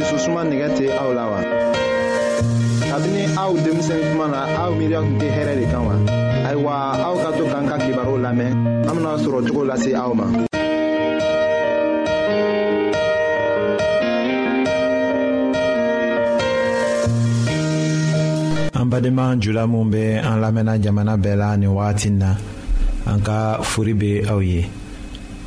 [0.00, 1.38] dususuma nɛgɛ tɛ aw la wa.
[2.90, 5.94] kabini aw denmisɛn kuma na aw miiriya tun tɛ hɛrɛ de kan wa.
[6.48, 6.72] ayiwa
[7.06, 8.50] aw ka to k'an ka kibaru lamɛn
[8.88, 10.24] an bena sɔrɔ cogo lase aw ma.
[18.80, 22.30] an badenma jula min bɛ an lamɛnna jamana bɛɛ la nin wagati na
[23.06, 24.64] an ka fori bɛ aw ye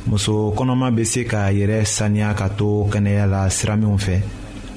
[0.06, 4.18] muso kɔnɔma bɛ se k'a yɛrɛ saniya ka to kɛnɛya la sira minw fɛ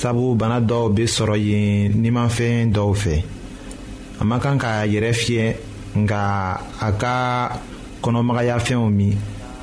[0.00, 3.16] sabu bana dɔw be sɔrɔ yen nimanfɛn dɔw fɛ
[4.20, 5.46] a man kan k'a yɛrɛ fiyɛ
[6.02, 6.22] nga
[6.80, 7.16] a ka
[8.02, 9.14] kɔnɔmagayafɛnw min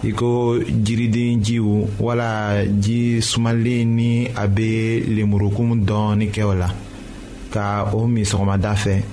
[0.04, 6.70] i ko jiriden jiw wala ji sumalen ni a be lemurukun dɔɔni kɛ o la
[7.52, 9.04] ka o min sɔgɔmada fɛ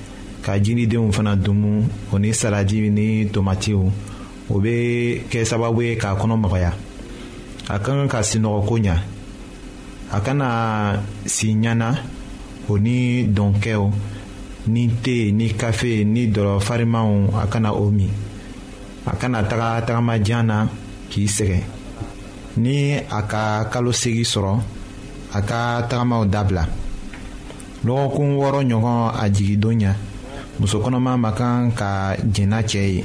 [0.42, 1.82] ka jiridenw fana dumu
[2.12, 3.80] o ni saladi ni tomatiw
[4.50, 6.72] o be kɛ sababu ye k'a kɔnɔ magaya
[7.68, 8.96] a ka kan ka sinɔgɔ ɲa
[10.10, 10.52] a kana
[11.26, 11.88] si ɲana
[12.70, 12.98] o ni
[13.36, 13.86] dɔnkɛw
[14.72, 18.10] ni te ni kafe ni dɔlɔ farimanw a kana o min
[19.06, 20.56] a kana taga tagamajan na
[21.10, 21.58] k'i sɛgɛ
[22.62, 24.52] ni a ka kalo segi sɔrɔ
[25.34, 26.64] a ka tagamaw dabila
[27.86, 29.92] lɔgɔkun wɔɔrɔ ɲɔgɔn a jigi don ɲa
[30.60, 33.04] musokɔnɔma ma kan ka jɛnna cɛ ye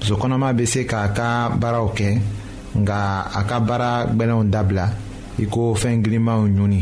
[0.00, 2.08] musokɔnɔma bɛ se k'a ka baaraw kɛ
[2.76, 2.96] nka
[3.38, 4.86] a ka baara gbɛlɛnw dabila
[5.40, 6.80] i ko fɛn girinmaw ɲuni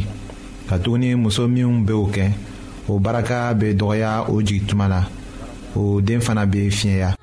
[0.69, 2.25] katuguni muso minw be o kɛ
[2.91, 5.01] o baraka be dɔgɔya o jigituma la
[5.79, 7.18] o den fana be fiɲɛya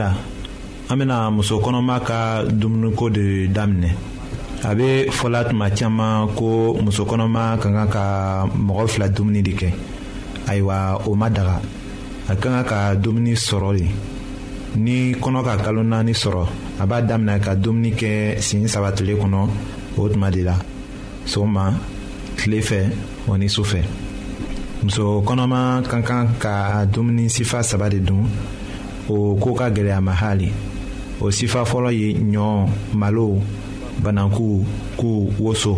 [0.00, 0.10] la
[0.90, 2.20] an bena muso kɔnɔma ka
[2.58, 3.90] dumuniko de daminɛ
[4.68, 6.48] a be fɔla tuma caaman ko
[6.84, 8.02] muso kɔnɔma ka kan ka
[8.66, 9.68] mɔgɔ fila dumuni de kɛ
[10.50, 10.76] ayiwa
[11.08, 11.56] o ma daga
[12.30, 13.84] a ka kan ka dumuni sɔrɔ le
[14.84, 16.42] ni kɔnɔ ka kalo naani sɔrɔ
[16.82, 19.40] a b'a daminɛ ka dumuni kɛ siin saba tile kɔnɔ
[19.98, 20.56] o tuma de la
[21.26, 21.64] sɔgɔma
[22.38, 22.80] tile fɛ
[23.28, 23.80] o ni su fɛ
[24.82, 28.26] muso kɔnɔma ka kan ka dumuni sifa saba de dun
[29.10, 30.48] o koo ka gwɛlɛyama ma hali
[31.22, 32.46] o sifa fɔlɔ ye ɲɔ
[33.00, 33.42] malo
[34.02, 34.64] bananku
[35.00, 35.08] ku
[35.42, 35.74] woso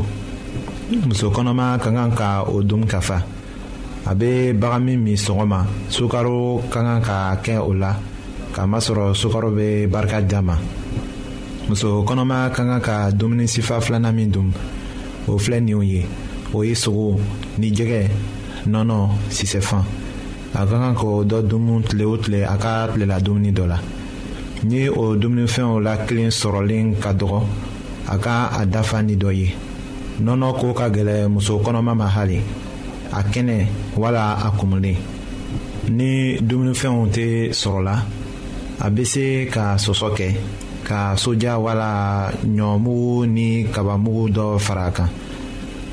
[1.06, 3.18] muso kɔnɔma ka kan ka o dumu ka fa
[4.10, 5.58] a be bagan min min sɔgɔma
[5.88, 7.96] sukaro ka kan ka kɛ o la
[8.54, 10.56] k'a masɔrɔ sukaro bɛ barika di ma
[11.68, 14.52] muso kɔnɔma ka kan ka dumuni sifa filanan min dun
[15.26, 16.04] o filɛ ninw ye
[16.52, 17.16] o ye sogo
[17.58, 18.00] ni jɛgɛ
[18.66, 19.84] nɔnɔ sisɛfan.
[20.54, 23.78] a ka kan k'o dɔ dumu tile o tile a ka tilela dumuni dɔ la
[24.68, 27.40] ni o dumunifɛnw la kelen sɔrɔlen ka dɔgɔ
[28.08, 29.48] a ka a dafa ni dɔ ye
[30.24, 32.38] nɔnɔ ko ka gɛlɛ muso kɔnɔma ma hali
[33.12, 33.56] a kɛnɛ
[33.96, 34.96] wala a kumulen
[35.88, 37.26] ni dumunifɛnw tɛ
[37.60, 37.94] sɔrɔla
[38.86, 40.28] a bɛ se ka sɔsɔ kɛ
[40.84, 45.08] ka soja wala ɲɔmugu ni kabamugu dɔ fara a kan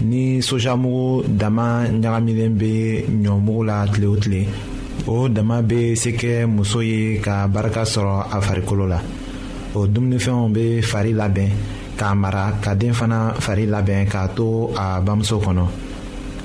[0.01, 4.45] ni sojamugu dama ɲagamilen bɛ ɲɔmugu la tile o tile
[5.07, 9.01] o dama bɛ se kɛ muso ye ka barika sɔrɔ a farikolo la
[9.75, 11.49] o dumunifɛnw bɛ fari labɛn
[11.97, 15.67] k'a mara ka den fana fari labɛn k'a to a bamuso kɔnɔ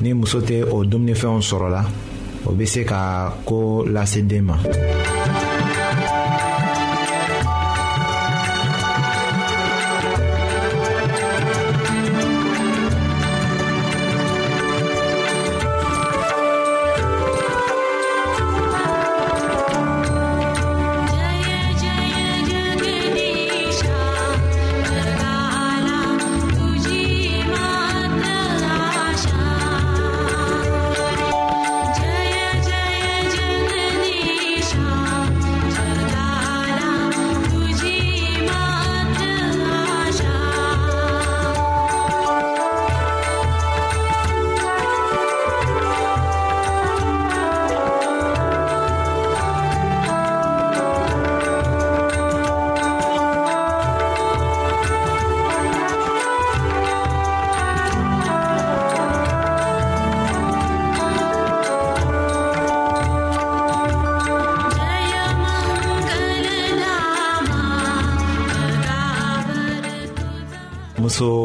[0.02, 1.84] ni muso tɛ o dumunifɛnw sɔrɔ la
[2.46, 4.56] o bɛ se ka ko lase den ma.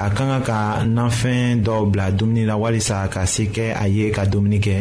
[0.00, 4.08] a ka kan ka nanfɛn dɔw bila dumuni la walisa ka se kɛ a ye
[4.10, 4.74] ka dumuni kɛ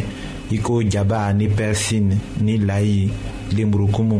[0.49, 3.11] i ko jaba ni pɛrisini ni layi
[3.51, 4.19] lenburukumu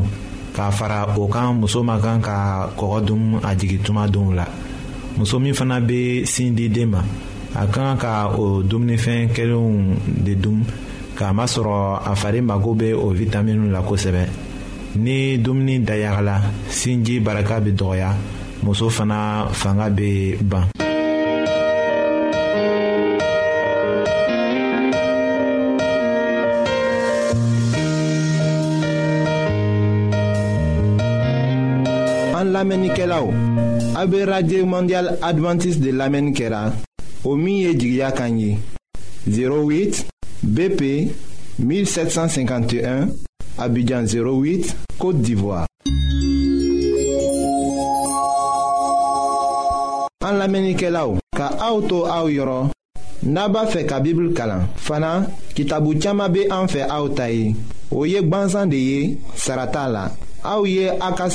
[0.53, 4.43] k'a fara o kan muso ma kan ka kɔgɔ dun a jigi tuma donw la
[5.17, 7.01] muso min fana bɛ sin di den ma
[7.55, 10.65] a ka kan ka o dumunifɛn kelenw de dun
[11.15, 14.23] kamasɔrɔ a fari mago bɛ o vitamini la kosɛbɛ
[14.97, 18.09] ni dumuni dayagala sinji baraka bɛ dɔgɔya
[18.63, 20.67] muso fana fanga bɛ ban.
[32.49, 33.31] an lamenike la ou
[33.95, 36.71] a be radye mondial adventis de lamenike la
[37.23, 38.57] o miye jigya kanyi
[39.27, 40.05] 08
[40.43, 40.81] BP
[41.59, 43.09] 1751
[43.57, 45.65] Abidjan 08 Kote d'Ivoire
[50.25, 52.71] an lamenike la ou ka aoutou aou yoron
[53.23, 55.13] naba fe ka bibl kalan fana
[55.57, 57.53] kitabu tchama be an fe aoutayi
[57.91, 58.99] o ye gbansan de ye
[59.35, 60.07] sarata la
[60.43, 61.27] Aouye Aka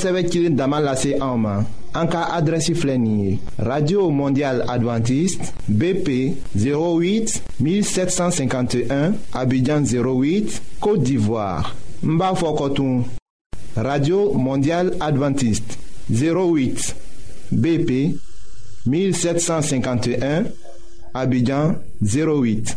[3.59, 13.05] radio mondial Adventiste bp 08 1751 abidjan 08 côte d'ivoire Mbafokotoum.
[13.77, 15.79] radio mondial Adventiste
[16.11, 16.95] 08
[17.53, 18.15] bp
[18.87, 20.45] 1751
[21.15, 22.77] abidjan 08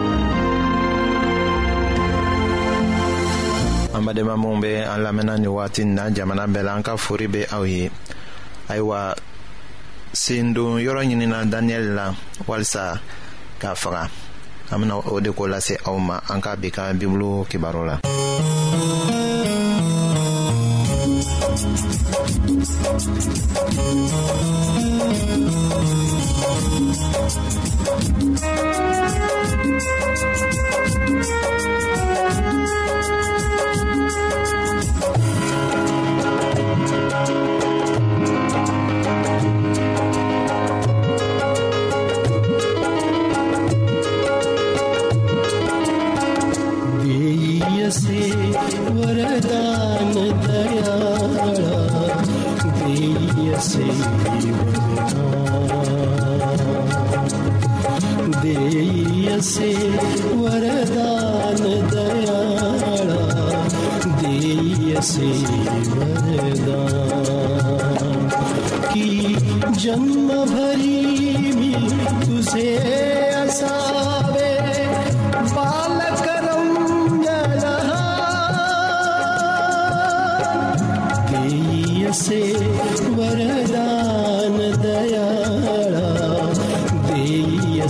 [4.11, 7.41] badenma minw be an lamɛnna ni wagati na jamana bɛɛ la an ka fori be
[7.55, 7.91] aw ye
[8.67, 9.15] ayiwa
[10.13, 12.13] sendon yɔrɔ ɲinina daniyɛli la
[12.45, 12.99] walisa
[13.59, 14.09] k'a faga
[14.71, 17.99] an bena o de ko lase aw ma an ka bi ka bibulu kibaro la
[28.31, 30.40] Thank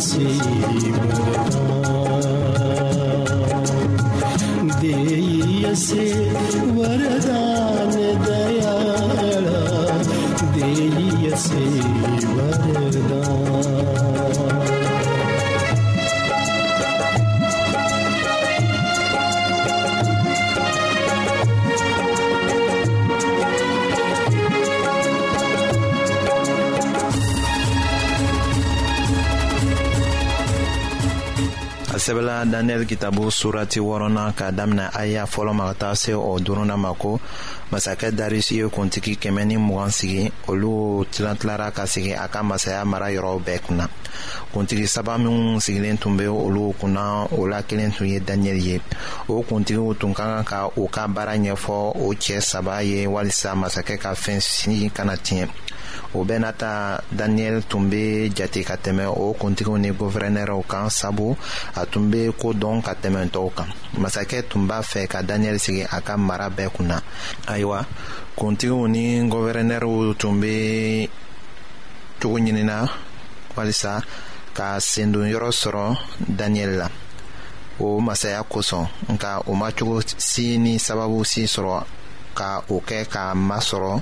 [0.02, 1.61] see you
[32.86, 37.20] kitabu surati wɔrɔna k'a daminɛ aya fɔlɔ ma ka taa se o duruna ma ko
[37.72, 41.38] masakɛ darisi ye kuntigi kɛmɛ ni mugan sigi olu tilan
[41.72, 43.88] ka sigi a ka masaya mara yɔrɔw bɛɛ kunna
[44.54, 48.82] kuntigi saba minw sigilen tun be olu kunna o la kelen tun ye daniyɛli ye
[49.30, 53.56] o kuntigiw tun ka kan ka u ka baara ɲɛfɔ o cɛɛ saba ye walisa
[53.56, 55.48] masakɛ ka fɛn si kana tiɲɛ
[56.14, 60.90] o bɛɛ n'a ta daniyɛli tun be jate ka tɛmɛ o kuntigiw ni guvɛrɛnɛrɛw kan
[60.90, 61.36] sabu
[61.76, 63.68] a tun be koo dɔn ka tɛmɛ tɔw kan
[63.98, 67.02] masakɛ tun b'a fɛ ka daniyɛli sigi a ka mara bɛɛ kunna
[67.62, 67.80] ayiwa
[68.38, 70.54] kuntigiw ni gɔvɛrɛnɛriw tun be
[72.20, 72.78] cogo ɲinina
[73.56, 73.94] walisa
[74.58, 75.86] ka sendonyɔrɔ sɔrɔ
[76.40, 76.88] daniyɛli la
[77.80, 81.86] o masaya kosɔn nka o ma cogo si ni sababu si sɔrɔ
[82.40, 83.94] ka o kɛ k'a masɔrɔ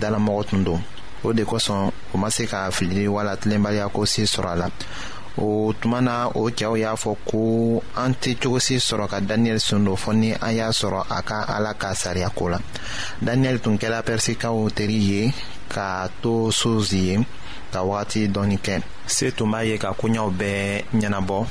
[0.00, 0.80] dalamɔgɔ tun don
[1.22, 4.68] o de kosɔn o ma se ka filili wala tilenbaliya ko si sɔrɔ a la
[5.36, 9.84] o tuma na o cɛw y'a fɔ ko an tɛ cogosi sɔrɔ ka daniyɛli sun
[9.84, 12.58] don fɔ ni an y'a sɔrɔ a ka ala ka sariya ko la
[13.22, 15.32] daniyɛli tun kɛra pɛrisikaw teri ye
[15.68, 17.24] ka to sozi ye
[17.72, 21.46] ka wagati dɔɔni kɛ se tun b'a ye ka koɲɛw bɛɛ ɲɛnabɔ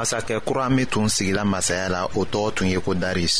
[0.00, 3.34] masakɛ kura min tun sigila masaya la o tɔgɔ tun ye ko daris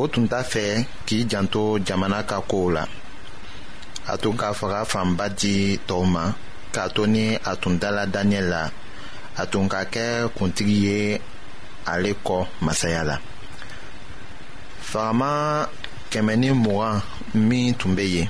[0.12, 0.64] tun t'a fɛ
[1.06, 2.84] k'i janto jamana ka kow la
[4.12, 5.54] a tun ka faga fanba di
[5.88, 6.24] tɔw ma
[6.74, 8.62] k'a to ni a tun dala daniyɛli la
[9.40, 10.04] a tun ka kɛ
[10.36, 10.96] kuntigi ye
[11.92, 13.16] ale kɔ masaya la
[14.90, 15.30] fagama
[16.10, 16.96] kɛmɛ ni mugan
[17.48, 18.28] min tun bɛ yen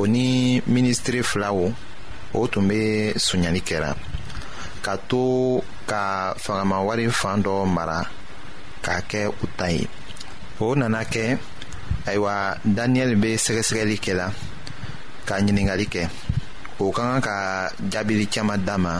[0.00, 0.24] o ni
[0.72, 1.56] minisitiri filaw
[2.38, 2.78] o tun bɛ
[3.26, 3.90] sonyali kɛra
[4.84, 5.20] ka to
[5.88, 6.02] ka
[6.42, 7.98] fangama wari fan dɔ mara
[8.84, 9.84] k'a kɛ u ta ye
[10.64, 11.24] o nana kɛ
[12.08, 12.34] ayiwa
[12.76, 14.26] daniyɛli be sɛgɛsɛgɛli kɛla
[15.26, 16.04] ka ɲiningali kɛ
[16.82, 17.36] o ka kan ka
[17.90, 18.94] jaabili caaman d'a ma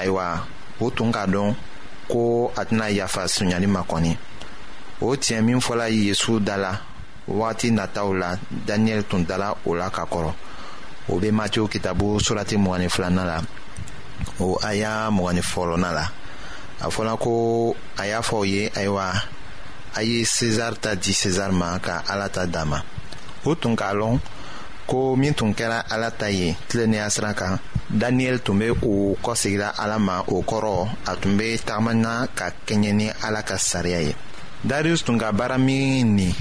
[0.00, 0.26] ayiwa
[0.84, 1.50] o tun k'a dɔn
[2.10, 4.12] ko a tɛna yafa sonyali ma kɔni
[5.06, 6.72] o tiɲɛ min fɔla yesu da la
[7.28, 8.30] wagati nataw la
[8.66, 10.32] daniyɛli tun dala o la ka kɔrɔ
[11.08, 13.40] o be matiyo kitabu surati mugan filana la.
[14.44, 16.04] o aya mugani fɔlɔna la
[16.80, 19.06] a fɔla ko a y'a fɔ aw ye ayiwa
[19.98, 22.78] a ye sezari ta di sezari ma ka ala ta d'a ma
[23.44, 24.18] o tun k'a lɔn
[24.88, 27.58] ko min tun kɛra ala ta ye tilennenya sira kan
[27.90, 32.92] daniyɛli tun be o kɔsegira ala ma o kɔrɔ a tun be tagamana ka kɛɲɛ
[32.94, 34.14] ni ala ka sariya ye
[34.64, 36.34] darius tun ka baara min nin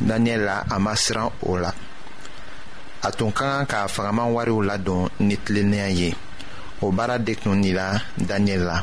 [0.00, 1.72] daniyɛli la a ma siran o la
[3.02, 6.14] a tun ka kan ka fagaman wariw ladon ni tilennenya ye
[6.80, 8.78] o baara de tun dila daniyɛli la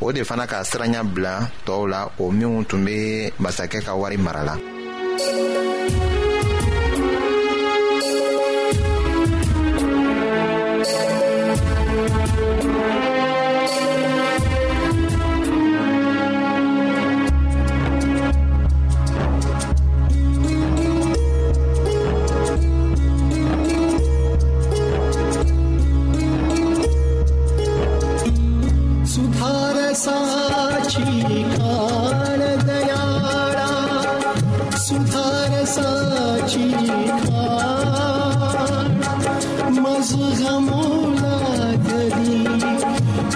[0.00, 1.32] o de fana ka siranya bila
[1.66, 2.96] tɔɔw la o minw tun be
[3.42, 4.54] masakɛ ka wari mara la
[35.74, 36.64] साची
[39.82, 41.36] मजगमोला
[41.86, 42.38] करी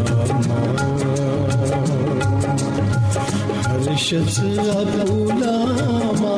[3.85, 6.37] Precious Abulama,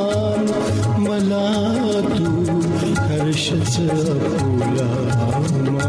[1.05, 2.31] Malatu,
[3.07, 5.89] precious Abulama.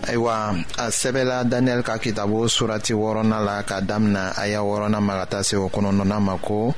[0.07, 0.35] ayiwa
[0.81, 5.25] a sɛbɛla daniyɛli ka kitabu surati wɔrɔna la ka damina a y'a wɔrɔna ma ka
[5.29, 6.73] taa se o kɔnɔnɔna ma ko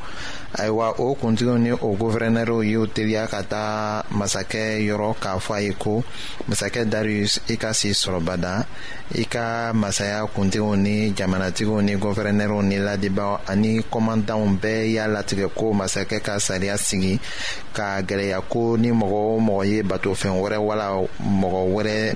[0.60, 5.62] ayiwa o kuntigiw ni o guvɛrɛnɛriw y'u teliya ka taa masakɛ yɔrɔ k'a fɔ a
[5.62, 6.04] ye ko
[6.50, 8.68] masakɛ darius i ka si sɔrɔ bada
[9.16, 15.48] i ka masaya kuntigiw ni jamanatigiw ni guvɛrɛnɛriw ni ladibaw ani kɔmandanw bɛɛ y'a latigɛ
[15.56, 17.22] ko masakɛ ka sariya sigi
[17.74, 22.16] ka gɛlɛya ko ni mɔgɔ o mɔgɔ ye batofɛn wɛrɛ wala mɔgɔ wɛrɛ